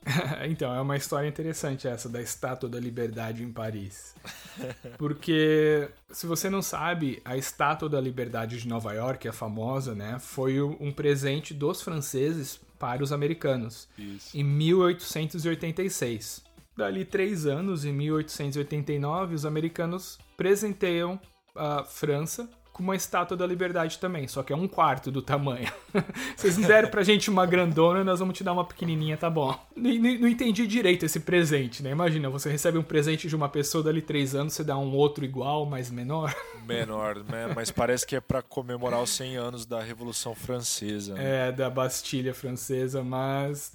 então, 0.47 0.73
é 0.73 0.79
uma 0.79 0.95
história 0.95 1.27
interessante 1.27 1.87
essa 1.87 2.07
da 2.07 2.21
Estátua 2.21 2.69
da 2.69 2.79
Liberdade 2.79 3.43
em 3.43 3.51
Paris. 3.51 4.15
Porque, 4.97 5.89
se 6.11 6.27
você 6.27 6.49
não 6.49 6.61
sabe, 6.61 7.21
a 7.25 7.35
Estátua 7.35 7.89
da 7.89 7.99
Liberdade 7.99 8.59
de 8.59 8.67
Nova 8.67 8.93
York, 8.93 9.27
a 9.27 9.33
famosa, 9.33 9.95
né, 9.95 10.17
foi 10.19 10.61
um 10.61 10.91
presente 10.91 11.53
dos 11.53 11.81
franceses 11.81 12.59
para 12.77 13.03
os 13.03 13.11
americanos. 13.11 13.87
Isso. 13.97 14.37
Em 14.37 14.43
1886. 14.43 16.43
Dali 16.77 17.05
três 17.05 17.45
anos, 17.45 17.85
em 17.85 17.93
1889, 17.93 19.33
os 19.33 19.45
americanos 19.45 20.19
presenteiam 20.35 21.19
a 21.55 21.83
França 21.83 22.49
com 22.75 22.83
uma 22.83 22.95
estátua 22.97 23.37
da 23.37 23.47
liberdade 23.47 23.97
também, 23.99 24.27
só 24.27 24.43
que 24.43 24.51
é 24.51 24.55
um 24.55 24.67
quarto 24.67 25.09
do 25.09 25.21
tamanho. 25.21 25.71
Vocês 26.35 26.57
deram 26.57 26.89
pra 26.89 27.03
gente 27.03 27.29
uma 27.29 27.45
grandona, 27.45 28.03
nós 28.03 28.19
vamos 28.19 28.37
te 28.37 28.43
dar 28.43 28.51
uma 28.51 28.65
pequenininha, 28.65 29.15
tá 29.15 29.29
bom. 29.29 29.57
Não, 29.73 29.93
não, 29.93 30.19
não, 30.19 30.27
entendi 30.27 30.67
direito 30.67 31.05
esse 31.05 31.21
presente, 31.21 31.81
né? 31.81 31.91
Imagina, 31.91 32.29
você 32.29 32.49
recebe 32.49 32.77
um 32.77 32.83
presente 32.83 33.29
de 33.29 33.35
uma 33.35 33.47
pessoa 33.47 33.81
dali 33.81 34.01
três 34.01 34.35
anos, 34.35 34.51
você 34.51 34.61
dá 34.61 34.77
um 34.77 34.93
outro 34.93 35.23
igual, 35.23 35.65
mas 35.65 35.89
menor. 35.89 36.35
Menor, 36.67 37.23
né? 37.23 37.53
Mas 37.55 37.69
parece 37.69 38.07
que 38.07 38.15
é 38.15 38.19
para 38.19 38.41
comemorar 38.41 38.99
os 38.99 39.11
100 39.11 39.37
anos 39.37 39.65
da 39.67 39.81
Revolução 39.81 40.33
Francesa. 40.33 41.13
Né? 41.13 41.49
É, 41.49 41.51
da 41.51 41.69
Bastilha 41.69 42.33
Francesa, 42.33 43.03
mas 43.03 43.71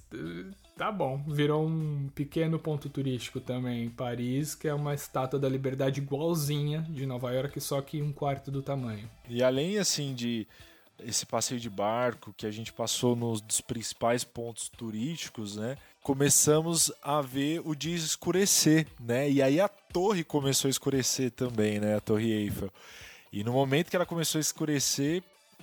Tá 0.81 0.91
bom, 0.91 1.23
virou 1.27 1.63
um 1.63 2.09
pequeno 2.15 2.57
ponto 2.57 2.89
turístico 2.89 3.39
também 3.39 3.83
em 3.83 3.89
Paris, 3.91 4.55
que 4.55 4.67
é 4.67 4.73
uma 4.73 4.95
estátua 4.95 5.39
da 5.39 5.47
liberdade 5.47 6.01
igualzinha 6.01 6.81
de 6.89 7.05
Nova 7.05 7.31
York, 7.31 7.61
só 7.61 7.79
que 7.81 8.01
um 8.01 8.11
quarto 8.11 8.49
do 8.49 8.63
tamanho. 8.63 9.07
E 9.29 9.43
além 9.43 9.77
assim 9.77 10.15
de 10.15 10.47
esse 11.05 11.23
passeio 11.23 11.59
de 11.59 11.69
barco 11.69 12.33
que 12.35 12.47
a 12.47 12.51
gente 12.51 12.73
passou 12.73 13.15
nos 13.15 13.41
dos 13.41 13.61
principais 13.61 14.23
pontos 14.23 14.69
turísticos, 14.69 15.55
né? 15.55 15.77
Começamos 16.01 16.91
a 17.03 17.21
ver 17.21 17.61
o 17.63 17.75
dia 17.75 17.95
escurecer, 17.95 18.87
né? 18.99 19.29
E 19.29 19.39
aí 19.39 19.61
a 19.61 19.67
torre 19.67 20.23
começou 20.23 20.67
a 20.67 20.71
escurecer 20.71 21.29
também, 21.29 21.79
né? 21.79 21.97
A 21.97 22.01
Torre 22.01 22.31
Eiffel. 22.31 22.73
E 23.31 23.43
no 23.43 23.53
momento 23.53 23.91
que 23.91 23.95
ela 23.95 24.05
começou 24.07 24.39
a 24.39 24.41
escurecer, 24.41 25.21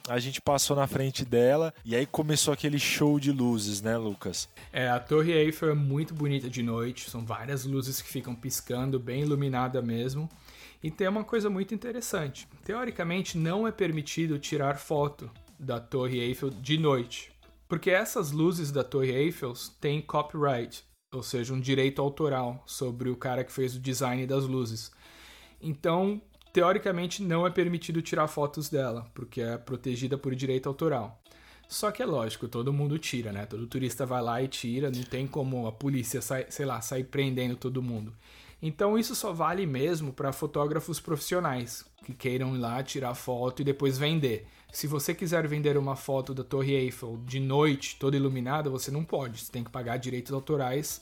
a 0.08 0.18
gente 0.18 0.40
passou 0.40 0.74
na 0.76 0.86
frente 0.86 1.24
dela 1.24 1.72
e 1.84 1.94
aí 1.94 2.06
começou 2.06 2.52
aquele 2.52 2.78
show 2.78 3.20
de 3.20 3.30
luzes, 3.30 3.82
né, 3.82 3.96
Lucas? 3.96 4.48
É, 4.72 4.88
a 4.88 4.98
Torre 4.98 5.32
Eiffel 5.32 5.70
é 5.70 5.74
muito 5.74 6.14
bonita 6.14 6.48
de 6.48 6.62
noite, 6.62 7.10
são 7.10 7.24
várias 7.24 7.64
luzes 7.64 8.00
que 8.00 8.08
ficam 8.08 8.34
piscando, 8.34 8.98
bem 8.98 9.22
iluminada 9.22 9.82
mesmo. 9.82 10.28
E 10.82 10.90
tem 10.90 11.08
uma 11.08 11.24
coisa 11.24 11.50
muito 11.50 11.74
interessante. 11.74 12.48
Teoricamente, 12.64 13.36
não 13.36 13.66
é 13.66 13.72
permitido 13.72 14.38
tirar 14.38 14.78
foto 14.78 15.30
da 15.58 15.80
Torre 15.80 16.20
Eiffel 16.20 16.50
de 16.50 16.78
noite, 16.78 17.32
porque 17.68 17.90
essas 17.90 18.30
luzes 18.30 18.70
da 18.70 18.84
Torre 18.84 19.10
Eiffel 19.10 19.52
têm 19.80 20.00
copyright, 20.00 20.84
ou 21.12 21.22
seja, 21.22 21.52
um 21.52 21.60
direito 21.60 22.00
autoral 22.00 22.62
sobre 22.64 23.10
o 23.10 23.16
cara 23.16 23.42
que 23.42 23.52
fez 23.52 23.74
o 23.74 23.80
design 23.80 24.24
das 24.26 24.44
luzes. 24.44 24.92
Então, 25.60 26.22
teoricamente, 26.58 27.22
não 27.22 27.46
é 27.46 27.50
permitido 27.50 28.02
tirar 28.02 28.26
fotos 28.26 28.68
dela, 28.68 29.06
porque 29.14 29.40
é 29.40 29.56
protegida 29.56 30.18
por 30.18 30.34
direito 30.34 30.68
autoral. 30.68 31.22
Só 31.68 31.92
que 31.92 32.02
é 32.02 32.06
lógico, 32.06 32.48
todo 32.48 32.72
mundo 32.72 32.98
tira, 32.98 33.30
né? 33.30 33.46
Todo 33.46 33.64
turista 33.68 34.04
vai 34.04 34.20
lá 34.20 34.42
e 34.42 34.48
tira, 34.48 34.90
não 34.90 35.04
tem 35.04 35.24
como 35.24 35.68
a 35.68 35.72
polícia, 35.72 36.20
sei 36.20 36.66
lá, 36.66 36.80
sair 36.80 37.04
prendendo 37.04 37.54
todo 37.54 37.80
mundo. 37.80 38.12
Então 38.60 38.98
isso 38.98 39.14
só 39.14 39.32
vale 39.32 39.66
mesmo 39.66 40.12
para 40.12 40.32
fotógrafos 40.32 40.98
profissionais 40.98 41.84
que 42.04 42.12
queiram 42.12 42.56
ir 42.56 42.58
lá 42.58 42.82
tirar 42.82 43.14
foto 43.14 43.62
e 43.62 43.64
depois 43.64 43.96
vender. 43.96 44.48
Se 44.72 44.88
você 44.88 45.14
quiser 45.14 45.46
vender 45.46 45.76
uma 45.76 45.94
foto 45.94 46.34
da 46.34 46.42
Torre 46.42 46.72
Eiffel 46.72 47.20
de 47.24 47.38
noite, 47.38 47.98
toda 48.00 48.16
iluminada, 48.16 48.68
você 48.68 48.90
não 48.90 49.04
pode. 49.04 49.44
Você 49.44 49.52
tem 49.52 49.62
que 49.62 49.70
pagar 49.70 49.96
direitos 49.98 50.32
autorais 50.32 51.00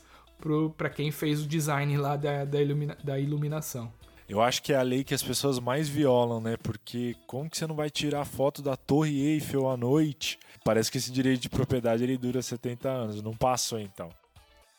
para 0.77 0.91
quem 0.91 1.11
fez 1.11 1.41
o 1.41 1.47
design 1.47 1.97
lá 1.97 2.15
da, 2.15 2.45
da, 2.45 2.61
ilumina, 2.61 2.99
da 3.03 3.19
iluminação. 3.19 3.91
Eu 4.29 4.41
acho 4.43 4.63
que 4.63 4.73
é 4.73 4.77
a 4.77 4.83
lei 4.83 5.05
que 5.05 5.15
as 5.15 5.23
pessoas 5.23 5.61
mais 5.61 5.89
violam, 5.89 6.41
né? 6.41 6.57
Porque 6.57 7.15
como 7.27 7.49
que 7.49 7.57
você 7.57 7.67
não 7.67 7.77
vai 7.77 7.89
tirar 7.89 8.25
foto 8.25 8.61
da 8.61 8.77
Torre 8.77 9.21
Eiffel 9.21 9.69
à 9.69 9.77
noite? 9.77 10.39
Parece 10.65 10.91
que 10.91 10.99
esse 10.99 11.13
direito 11.13 11.43
de 11.43 11.49
propriedade 11.49 12.03
ele 12.03 12.19
dura 12.19 12.43
70 12.43 12.89
anos. 12.89 13.23
Não 13.23 13.37
passou 13.37 13.79
então. 13.79 14.11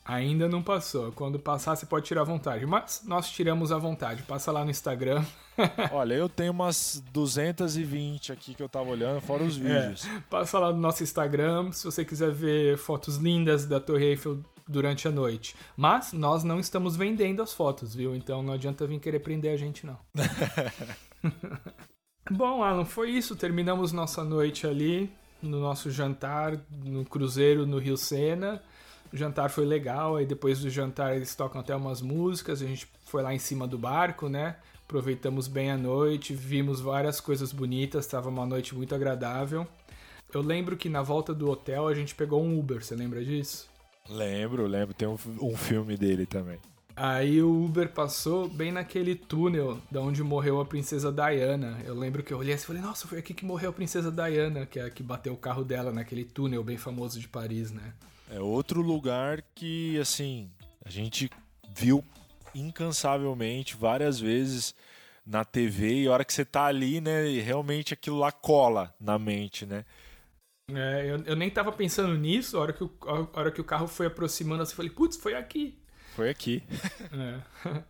Ainda 0.03 0.47
não 0.47 0.61
passou. 0.63 1.11
Quando 1.11 1.37
passar, 1.37 1.75
você 1.75 1.85
pode 1.85 2.05
tirar 2.05 2.21
à 2.21 2.23
vontade. 2.23 2.65
Mas 2.65 3.03
nós 3.05 3.29
tiramos 3.29 3.73
à 3.73 3.77
vontade. 3.77 4.23
Passa 4.23 4.51
lá 4.51 4.63
no 4.65 4.71
Instagram. 4.71 5.23
Olha, 5.91 6.13
eu 6.13 6.29
tenho 6.29 6.51
umas 6.51 7.03
220 7.11 8.31
aqui 8.31 8.53
que 8.53 8.63
eu 8.63 8.69
tava 8.69 8.89
olhando, 8.89 9.19
fora 9.19 9.43
os 9.43 9.57
é, 9.57 9.59
vídeos. 9.59 10.05
É, 10.05 10.21
passa 10.29 10.59
lá 10.59 10.71
no 10.71 10.79
nosso 10.79 11.03
Instagram 11.03 11.71
se 11.71 11.83
você 11.83 12.05
quiser 12.05 12.31
ver 12.31 12.77
fotos 12.77 13.17
lindas 13.17 13.65
da 13.65 13.79
Torre 13.79 14.05
Eiffel 14.05 14.39
durante 14.67 15.07
a 15.07 15.11
noite. 15.11 15.55
Mas 15.75 16.13
nós 16.13 16.43
não 16.43 16.59
estamos 16.59 16.95
vendendo 16.95 17.41
as 17.41 17.53
fotos, 17.53 17.95
viu? 17.95 18.15
Então 18.15 18.43
não 18.43 18.53
adianta 18.53 18.85
vir 18.85 18.99
querer 18.99 19.19
prender 19.19 19.53
a 19.53 19.57
gente, 19.57 19.85
não. 19.85 19.97
Bom, 22.29 22.63
Alan, 22.63 22.85
foi 22.85 23.11
isso. 23.11 23.35
Terminamos 23.35 23.91
nossa 23.91 24.23
noite 24.23 24.67
ali 24.67 25.09
no 25.41 25.59
nosso 25.59 25.91
jantar 25.91 26.59
no 26.83 27.05
cruzeiro 27.05 27.65
no 27.65 27.77
Rio 27.77 27.97
Sena. 27.97 28.61
O 29.11 29.15
jantar 29.15 29.49
foi 29.49 29.65
legal, 29.65 30.17
aí 30.17 30.25
depois 30.25 30.59
do 30.59 30.69
jantar 30.69 31.15
eles 31.15 31.33
tocam 31.33 31.61
até 31.61 31.73
umas 31.73 32.01
músicas, 32.01 32.61
a 32.61 32.65
gente 32.65 32.85
foi 33.05 33.23
lá 33.23 33.33
em 33.33 33.39
cima 33.39 33.65
do 33.65 33.77
barco, 33.77 34.27
né? 34.27 34.57
Aproveitamos 34.83 35.47
bem 35.47 35.71
a 35.71 35.77
noite, 35.77 36.33
vimos 36.33 36.81
várias 36.81 37.21
coisas 37.21 37.53
bonitas, 37.53 38.05
estava 38.05 38.29
uma 38.29 38.45
noite 38.45 38.75
muito 38.75 38.93
agradável. 38.93 39.65
Eu 40.33 40.41
lembro 40.41 40.75
que 40.75 40.89
na 40.89 41.01
volta 41.01 41.33
do 41.33 41.49
hotel 41.49 41.87
a 41.87 41.93
gente 41.93 42.15
pegou 42.15 42.43
um 42.43 42.59
Uber, 42.59 42.83
você 42.83 42.95
lembra 42.95 43.23
disso? 43.23 43.69
Lembro, 44.09 44.65
lembro, 44.67 44.93
tem 44.93 45.07
um, 45.07 45.17
um 45.41 45.55
filme 45.55 45.97
dele 45.97 46.25
também. 46.25 46.59
Aí 46.95 47.43
o 47.43 47.65
Uber 47.65 47.89
passou 47.89 48.49
bem 48.49 48.71
naquele 48.71 49.13
túnel 49.13 49.79
da 49.91 50.01
onde 50.01 50.23
morreu 50.23 50.59
a 50.59 50.65
princesa 50.65 51.11
Diana. 51.11 51.77
Eu 51.85 51.93
lembro 51.93 52.23
que 52.23 52.33
eu 52.33 52.39
olhei 52.39 52.55
assim 52.55 52.63
e 52.63 52.67
falei, 52.67 52.81
nossa, 52.81 53.07
foi 53.07 53.19
aqui 53.19 53.35
que 53.35 53.45
morreu 53.45 53.69
a 53.69 53.73
princesa 53.73 54.11
Diana, 54.11 54.65
que 54.65 54.79
é 54.79 54.85
a 54.85 54.89
que 54.89 55.03
bateu 55.03 55.33
o 55.33 55.37
carro 55.37 55.63
dela 55.63 55.91
naquele 55.91 56.25
túnel 56.25 56.63
bem 56.63 56.75
famoso 56.75 57.19
de 57.19 57.27
Paris, 57.27 57.71
né? 57.71 57.93
É 58.31 58.39
outro 58.39 58.81
lugar 58.81 59.43
que, 59.53 59.99
assim, 59.99 60.49
a 60.83 60.89
gente 60.89 61.29
viu 61.75 62.03
incansavelmente 62.55 63.75
várias 63.75 64.19
vezes 64.19 64.73
na 65.23 65.45
TV 65.45 66.01
e 66.01 66.07
a 66.07 66.13
hora 66.13 66.25
que 66.25 66.33
você 66.33 66.43
tá 66.43 66.65
ali, 66.65 66.99
né, 66.99 67.27
realmente 67.41 67.93
aquilo 67.93 68.17
lá 68.17 68.31
cola 68.31 68.91
na 68.99 69.19
mente, 69.19 69.67
né? 69.67 69.85
É, 70.69 71.09
eu, 71.09 71.23
eu 71.25 71.35
nem 71.37 71.49
tava 71.49 71.71
pensando 71.71 72.17
nisso, 72.17 72.57
a 72.57 72.59
hora 72.59 72.73
que 72.73 72.83
o, 72.83 72.91
a 73.01 73.39
hora 73.39 73.51
que 73.51 73.61
o 73.61 73.63
carro 73.63 73.87
foi 73.87 74.07
aproximando, 74.07 74.63
assim, 74.63 74.73
eu 74.73 74.75
falei, 74.75 74.91
putz, 74.91 75.15
foi 75.15 75.33
aqui. 75.33 75.77
Foi 76.15 76.29
aqui. 76.29 76.61
É. 77.65 77.83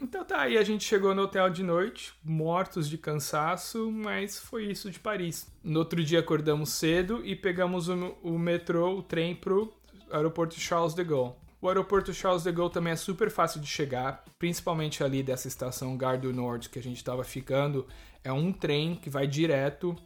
Então 0.00 0.24
tá, 0.24 0.40
aí 0.40 0.58
a 0.58 0.64
gente 0.64 0.82
chegou 0.82 1.14
no 1.14 1.22
hotel 1.22 1.48
de 1.48 1.62
noite, 1.62 2.12
mortos 2.24 2.88
de 2.88 2.98
cansaço, 2.98 3.88
mas 3.92 4.36
foi 4.36 4.64
isso 4.64 4.90
de 4.90 4.98
Paris. 4.98 5.48
No 5.62 5.78
outro 5.78 6.02
dia 6.02 6.18
acordamos 6.18 6.70
cedo 6.70 7.24
e 7.24 7.36
pegamos 7.36 7.88
o, 7.88 8.16
o 8.20 8.36
metrô, 8.36 8.98
o 8.98 9.02
trem 9.02 9.36
pro 9.36 9.72
aeroporto 10.10 10.58
Charles 10.58 10.92
de 10.92 11.04
Gaulle. 11.04 11.34
O 11.60 11.68
aeroporto 11.68 12.12
Charles 12.12 12.42
de 12.42 12.50
Gaulle 12.50 12.72
também 12.72 12.94
é 12.94 12.96
super 12.96 13.30
fácil 13.30 13.60
de 13.60 13.68
chegar, 13.68 14.24
principalmente 14.40 15.04
ali 15.04 15.22
dessa 15.22 15.46
estação 15.46 15.96
Gare 15.96 16.18
du 16.18 16.32
Nord 16.32 16.68
que 16.68 16.80
a 16.80 16.82
gente 16.82 16.96
estava 16.96 17.22
ficando. 17.22 17.86
É 18.24 18.32
um 18.32 18.52
trem 18.52 18.96
que 18.96 19.08
vai 19.08 19.28
direto 19.28 19.96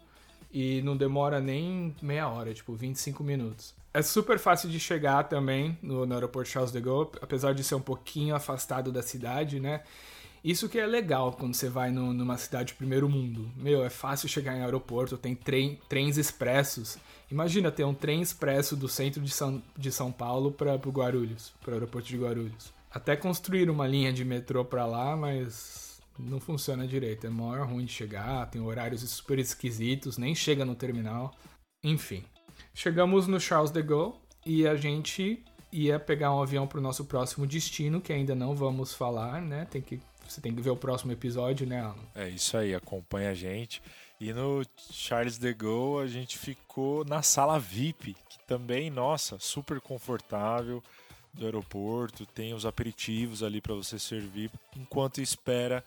e 0.50 0.82
não 0.82 0.96
demora 0.96 1.40
nem 1.40 1.94
meia 2.00 2.28
hora, 2.28 2.52
tipo 2.54 2.74
25 2.74 3.22
minutos. 3.22 3.74
É 3.92 4.02
super 4.02 4.38
fácil 4.38 4.68
de 4.68 4.78
chegar 4.78 5.24
também 5.24 5.78
no, 5.82 6.04
no 6.04 6.14
aeroporto 6.14 6.50
Charles 6.50 6.72
de 6.72 6.80
Gaulle, 6.80 7.10
apesar 7.22 7.54
de 7.54 7.64
ser 7.64 7.74
um 7.74 7.80
pouquinho 7.80 8.34
afastado 8.34 8.92
da 8.92 9.02
cidade, 9.02 9.58
né? 9.58 9.82
Isso 10.44 10.68
que 10.68 10.78
é 10.78 10.86
legal 10.86 11.32
quando 11.32 11.54
você 11.54 11.68
vai 11.68 11.90
no, 11.90 12.12
numa 12.12 12.36
cidade 12.36 12.68
de 12.68 12.74
primeiro 12.74 13.08
mundo. 13.08 13.50
Meu, 13.56 13.84
é 13.84 13.90
fácil 13.90 14.28
chegar 14.28 14.56
em 14.56 14.62
aeroporto, 14.62 15.18
tem 15.18 15.34
trem, 15.34 15.80
trens 15.88 16.18
expressos. 16.18 16.98
Imagina 17.30 17.72
ter 17.72 17.84
um 17.84 17.94
trem 17.94 18.22
expresso 18.22 18.76
do 18.76 18.88
centro 18.88 19.20
de 19.20 19.30
São, 19.30 19.60
de 19.76 19.90
São 19.90 20.12
Paulo 20.12 20.52
para 20.52 20.74
o 20.74 20.90
Guarulhos, 20.92 21.52
para 21.60 21.72
o 21.72 21.74
aeroporto 21.74 22.06
de 22.06 22.16
Guarulhos. 22.16 22.72
Até 22.90 23.16
construir 23.16 23.68
uma 23.68 23.88
linha 23.88 24.12
de 24.12 24.24
metrô 24.24 24.64
para 24.64 24.86
lá, 24.86 25.16
mas 25.16 25.95
não 26.18 26.40
funciona 26.40 26.86
direito. 26.86 27.26
É 27.26 27.30
maior 27.30 27.66
ruim 27.66 27.84
de 27.84 27.92
chegar, 27.92 28.46
tem 28.50 28.60
horários 28.60 29.02
super 29.10 29.38
esquisitos, 29.38 30.18
nem 30.18 30.34
chega 30.34 30.64
no 30.64 30.74
terminal. 30.74 31.34
Enfim. 31.82 32.24
Chegamos 32.74 33.26
no 33.26 33.40
Charles 33.40 33.70
de 33.70 33.82
Gaulle 33.82 34.14
e 34.44 34.66
a 34.66 34.76
gente 34.76 35.44
ia 35.72 35.98
pegar 35.98 36.34
um 36.34 36.42
avião 36.42 36.66
para 36.66 36.78
o 36.78 36.82
nosso 36.82 37.04
próximo 37.04 37.46
destino, 37.46 38.00
que 38.00 38.12
ainda 38.12 38.34
não 38.34 38.54
vamos 38.54 38.94
falar, 38.94 39.42
né? 39.42 39.66
Tem 39.70 39.82
que, 39.82 40.00
você 40.26 40.40
tem 40.40 40.54
que 40.54 40.62
ver 40.62 40.70
o 40.70 40.76
próximo 40.76 41.12
episódio, 41.12 41.66
né, 41.66 41.80
Alan? 41.80 42.04
É 42.14 42.28
isso 42.28 42.56
aí, 42.56 42.74
acompanha 42.74 43.30
a 43.30 43.34
gente. 43.34 43.82
E 44.18 44.32
no 44.32 44.62
Charles 44.90 45.36
de 45.36 45.52
Gaulle 45.52 46.04
a 46.04 46.10
gente 46.10 46.38
ficou 46.38 47.04
na 47.04 47.20
sala 47.22 47.58
VIP, 47.58 48.14
que 48.28 48.38
também, 48.46 48.88
nossa, 48.88 49.38
super 49.38 49.80
confortável 49.80 50.82
do 51.36 51.44
aeroporto, 51.44 52.26
tem 52.26 52.54
os 52.54 52.66
aperitivos 52.66 53.42
ali 53.42 53.60
para 53.60 53.74
você 53.74 53.98
servir 53.98 54.50
enquanto 54.76 55.20
espera 55.20 55.84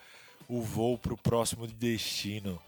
o 0.47 0.61
voo 0.61 0.97
para 0.97 1.13
o 1.13 1.17
próximo 1.17 1.67
destino. 1.67 2.59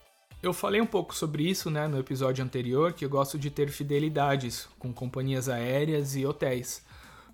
Eu 0.41 0.53
falei 0.53 0.81
um 0.81 0.85
pouco 0.85 1.15
sobre 1.15 1.47
isso 1.47 1.69
né, 1.69 1.87
no 1.87 1.99
episódio 1.99 2.43
anterior, 2.43 2.93
que 2.93 3.05
eu 3.05 3.09
gosto 3.09 3.37
de 3.37 3.51
ter 3.51 3.69
fidelidades 3.69 4.67
com 4.79 4.91
companhias 4.91 5.47
aéreas 5.47 6.15
e 6.15 6.25
hotéis, 6.25 6.83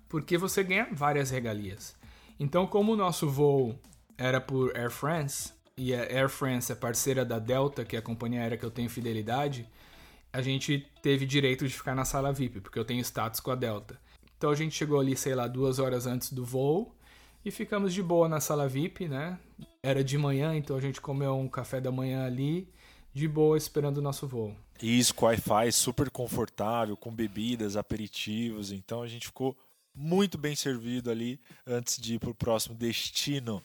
porque 0.08 0.36
você 0.36 0.62
ganha 0.62 0.88
várias 0.92 1.30
regalias. 1.30 1.96
Então, 2.38 2.66
como 2.66 2.92
o 2.92 2.96
nosso 2.96 3.28
voo 3.28 3.78
era 4.16 4.40
por 4.40 4.76
Air 4.76 4.90
France, 4.90 5.52
e 5.76 5.94
a 5.94 6.02
Air 6.02 6.28
France 6.28 6.70
é 6.70 6.74
parceira 6.74 7.24
da 7.24 7.38
Delta, 7.38 7.84
que 7.84 7.96
é 7.96 7.98
a 7.98 8.02
companhia 8.02 8.42
aérea 8.42 8.58
que 8.58 8.64
eu 8.64 8.70
tenho 8.70 8.90
fidelidade, 8.90 9.66
a 10.32 10.42
gente 10.42 10.86
teve 11.02 11.24
direito 11.24 11.66
de 11.66 11.74
ficar 11.74 11.94
na 11.94 12.04
sala 12.04 12.32
VIP, 12.32 12.60
porque 12.60 12.78
eu 12.78 12.84
tenho 12.84 13.00
status 13.00 13.40
com 13.40 13.50
a 13.50 13.54
Delta. 13.54 13.98
Então 14.38 14.50
a 14.50 14.54
gente 14.54 14.74
chegou 14.74 15.00
ali, 15.00 15.16
sei 15.16 15.34
lá, 15.34 15.48
duas 15.48 15.80
horas 15.80 16.06
antes 16.06 16.32
do 16.32 16.44
voo 16.44 16.94
e 17.44 17.50
ficamos 17.50 17.92
de 17.92 18.00
boa 18.00 18.28
na 18.28 18.38
sala 18.38 18.68
VIP, 18.68 19.08
né? 19.08 19.36
Era 19.82 20.04
de 20.04 20.16
manhã, 20.16 20.54
então 20.54 20.76
a 20.76 20.80
gente 20.80 21.00
comeu 21.00 21.36
um 21.36 21.48
café 21.48 21.80
da 21.80 21.90
manhã 21.90 22.24
ali 22.24 22.72
de 23.12 23.26
boa 23.26 23.58
esperando 23.58 23.98
o 23.98 24.02
nosso 24.02 24.28
voo. 24.28 24.54
Isso, 24.80 25.12
com 25.12 25.26
Wi-Fi 25.26 25.72
super 25.72 26.08
confortável, 26.08 26.96
com 26.96 27.12
bebidas, 27.12 27.76
aperitivos. 27.76 28.70
Então 28.70 29.02
a 29.02 29.08
gente 29.08 29.26
ficou 29.26 29.58
muito 29.92 30.38
bem 30.38 30.54
servido 30.54 31.10
ali 31.10 31.40
antes 31.66 32.00
de 32.00 32.14
ir 32.14 32.20
para 32.20 32.30
o 32.30 32.34
próximo 32.34 32.76
destino. 32.76 33.60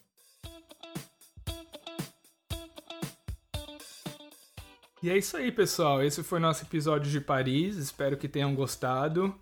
E 5.04 5.10
é 5.10 5.18
isso 5.18 5.38
aí, 5.38 5.52
pessoal. 5.52 6.02
Esse 6.02 6.24
foi 6.24 6.40
nosso 6.40 6.64
episódio 6.64 7.12
de 7.12 7.22
Paris. 7.22 7.76
Espero 7.76 8.18
que 8.18 8.28
tenham 8.28 8.56
gostado. 8.56 9.36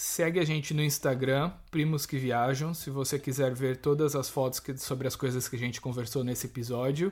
Segue 0.00 0.38
a 0.38 0.44
gente 0.44 0.72
no 0.72 0.80
Instagram, 0.80 1.50
Primos 1.72 2.06
que 2.06 2.18
Viajam, 2.18 2.72
se 2.72 2.88
você 2.88 3.18
quiser 3.18 3.52
ver 3.52 3.78
todas 3.78 4.14
as 4.14 4.30
fotos 4.30 4.60
que, 4.60 4.78
sobre 4.78 5.08
as 5.08 5.16
coisas 5.16 5.48
que 5.48 5.56
a 5.56 5.58
gente 5.58 5.80
conversou 5.80 6.22
nesse 6.22 6.46
episódio. 6.46 7.10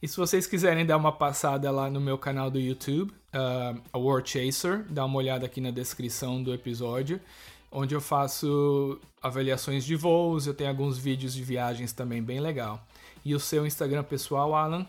E 0.00 0.08
se 0.08 0.16
vocês 0.16 0.46
quiserem 0.46 0.86
dar 0.86 0.96
uma 0.96 1.12
passada 1.12 1.70
lá 1.70 1.90
no 1.90 2.00
meu 2.00 2.16
canal 2.16 2.50
do 2.50 2.58
YouTube, 2.58 3.10
uh, 3.10 3.78
a 3.92 3.98
War 3.98 4.24
Chaser, 4.24 4.86
dá 4.88 5.04
uma 5.04 5.18
olhada 5.18 5.44
aqui 5.44 5.60
na 5.60 5.70
descrição 5.70 6.42
do 6.42 6.54
episódio, 6.54 7.20
onde 7.70 7.94
eu 7.94 8.00
faço 8.00 8.98
avaliações 9.20 9.84
de 9.84 9.94
voos, 9.94 10.46
eu 10.46 10.54
tenho 10.54 10.70
alguns 10.70 10.96
vídeos 10.96 11.34
de 11.34 11.44
viagens 11.44 11.92
também 11.92 12.22
bem 12.22 12.40
legal. 12.40 12.82
E 13.22 13.34
o 13.34 13.38
seu 13.38 13.66
Instagram 13.66 14.02
pessoal, 14.02 14.54
Alan? 14.54 14.86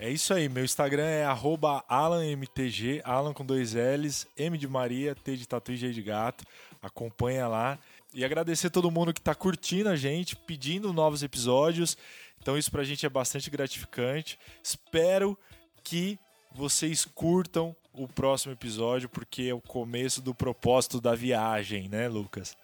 É 0.00 0.08
isso 0.08 0.32
aí, 0.32 0.48
meu 0.48 0.64
Instagram 0.64 1.02
é 1.02 1.24
alanmtg, 1.24 3.02
Alan 3.02 3.34
com 3.34 3.44
dois 3.44 3.74
L's, 3.74 4.28
M 4.36 4.56
de 4.56 4.68
Maria, 4.68 5.12
T 5.12 5.36
de 5.36 5.46
Tatu 5.46 5.72
e 5.72 5.76
G 5.76 5.90
de 5.90 6.00
Gato. 6.02 6.44
Acompanha 6.80 7.48
lá. 7.48 7.76
E 8.14 8.24
agradecer 8.24 8.70
todo 8.70 8.92
mundo 8.92 9.12
que 9.12 9.18
está 9.18 9.34
curtindo 9.34 9.88
a 9.88 9.96
gente, 9.96 10.36
pedindo 10.36 10.92
novos 10.92 11.24
episódios. 11.24 11.98
Então 12.40 12.56
isso 12.56 12.70
pra 12.70 12.84
gente 12.84 13.04
é 13.04 13.08
bastante 13.08 13.50
gratificante. 13.50 14.38
Espero 14.62 15.36
que 15.82 16.16
vocês 16.52 17.04
curtam 17.04 17.74
o 17.92 18.06
próximo 18.06 18.52
episódio, 18.52 19.08
porque 19.08 19.42
é 19.42 19.54
o 19.54 19.60
começo 19.60 20.22
do 20.22 20.32
propósito 20.32 21.00
da 21.00 21.16
viagem, 21.16 21.88
né, 21.88 22.06
Lucas? 22.06 22.56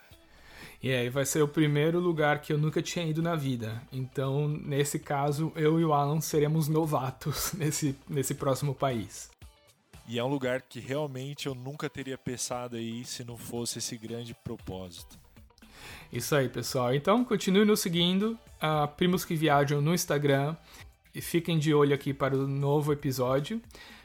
E 0.83 0.93
aí 0.93 1.09
vai 1.09 1.25
ser 1.25 1.43
o 1.43 1.49
primeiro 1.49 1.99
lugar 1.99 2.41
que 2.41 2.53
eu 2.53 2.59
nunca 2.59 2.83
tinha 2.83 3.07
ido 3.07 3.23
na 3.23 3.35
vida. 3.35 3.83
Então, 3.93 4.49
nesse 4.49 4.99
caso, 4.99 5.53
eu 5.57 5.81
e 5.81 5.85
o 5.85 5.93
Alan 5.93 6.21
seremos 6.21 6.69
novatos 6.69 7.53
nesse, 7.57 7.97
nesse 8.09 8.35
próximo 8.35 8.75
país. 8.75 9.31
E 10.07 10.19
é 10.19 10.25
um 10.25 10.29
lugar 10.29 10.61
que 10.61 10.81
realmente 10.81 11.47
eu 11.47 11.55
nunca 11.55 11.89
teria 11.89 12.19
pensado 12.19 12.77
aí 12.77 13.05
se 13.05 13.25
não 13.25 13.39
fosse 13.39 13.79
esse 13.79 13.97
grande 13.97 14.35
propósito. 14.35 15.19
Isso 16.13 16.37
aí, 16.37 16.49
pessoal. 16.49 16.95
Então, 16.95 17.25
continue 17.25 17.65
nos 17.65 17.81
seguindo, 17.81 18.39
uh, 18.63 18.87
Primos 18.97 19.25
que 19.25 19.35
Viajam 19.35 19.81
no 19.81 19.95
Instagram. 19.95 20.55
E 21.15 21.21
fiquem 21.21 21.59
de 21.59 21.73
olho 21.73 21.95
aqui 21.95 22.13
para 22.13 22.37
o 22.37 22.47
novo 22.47 22.93
episódio. 22.93 23.63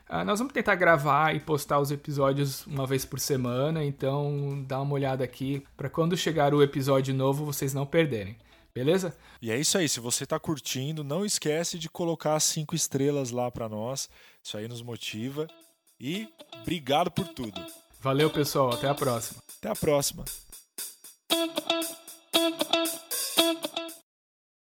Uh, 0.09 0.25
nós 0.25 0.39
vamos 0.39 0.51
tentar 0.53 0.73
gravar 0.73 1.35
e 1.35 1.39
postar 1.39 1.79
os 1.79 1.91
episódios 1.91 2.65
uma 2.65 2.87
vez 2.87 3.05
por 3.05 3.19
semana, 3.19 3.83
então 3.85 4.63
dá 4.67 4.81
uma 4.81 4.95
olhada 4.95 5.23
aqui 5.23 5.63
para 5.77 5.87
quando 5.87 6.17
chegar 6.17 6.51
o 6.53 6.63
episódio 6.63 7.13
novo 7.13 7.45
vocês 7.45 7.75
não 7.75 7.85
perderem. 7.85 8.35
Beleza? 8.73 9.15
E 9.41 9.51
é 9.51 9.57
isso 9.57 9.77
aí. 9.77 9.87
Se 9.87 9.99
você 9.99 10.23
está 10.23 10.39
curtindo, 10.39 11.03
não 11.03 11.25
esquece 11.25 11.77
de 11.77 11.89
colocar 11.89 12.39
cinco 12.39 12.73
estrelas 12.73 13.29
lá 13.29 13.51
para 13.51 13.69
nós. 13.69 14.09
Isso 14.43 14.57
aí 14.57 14.67
nos 14.67 14.81
motiva. 14.81 15.47
E 15.99 16.27
obrigado 16.61 17.11
por 17.11 17.27
tudo. 17.27 17.61
Valeu, 17.99 18.29
pessoal. 18.29 18.71
Até 18.71 18.87
a 18.87 18.95
próxima. 18.95 19.41
Até 19.57 19.69
a 19.69 19.75
próxima. 19.75 20.23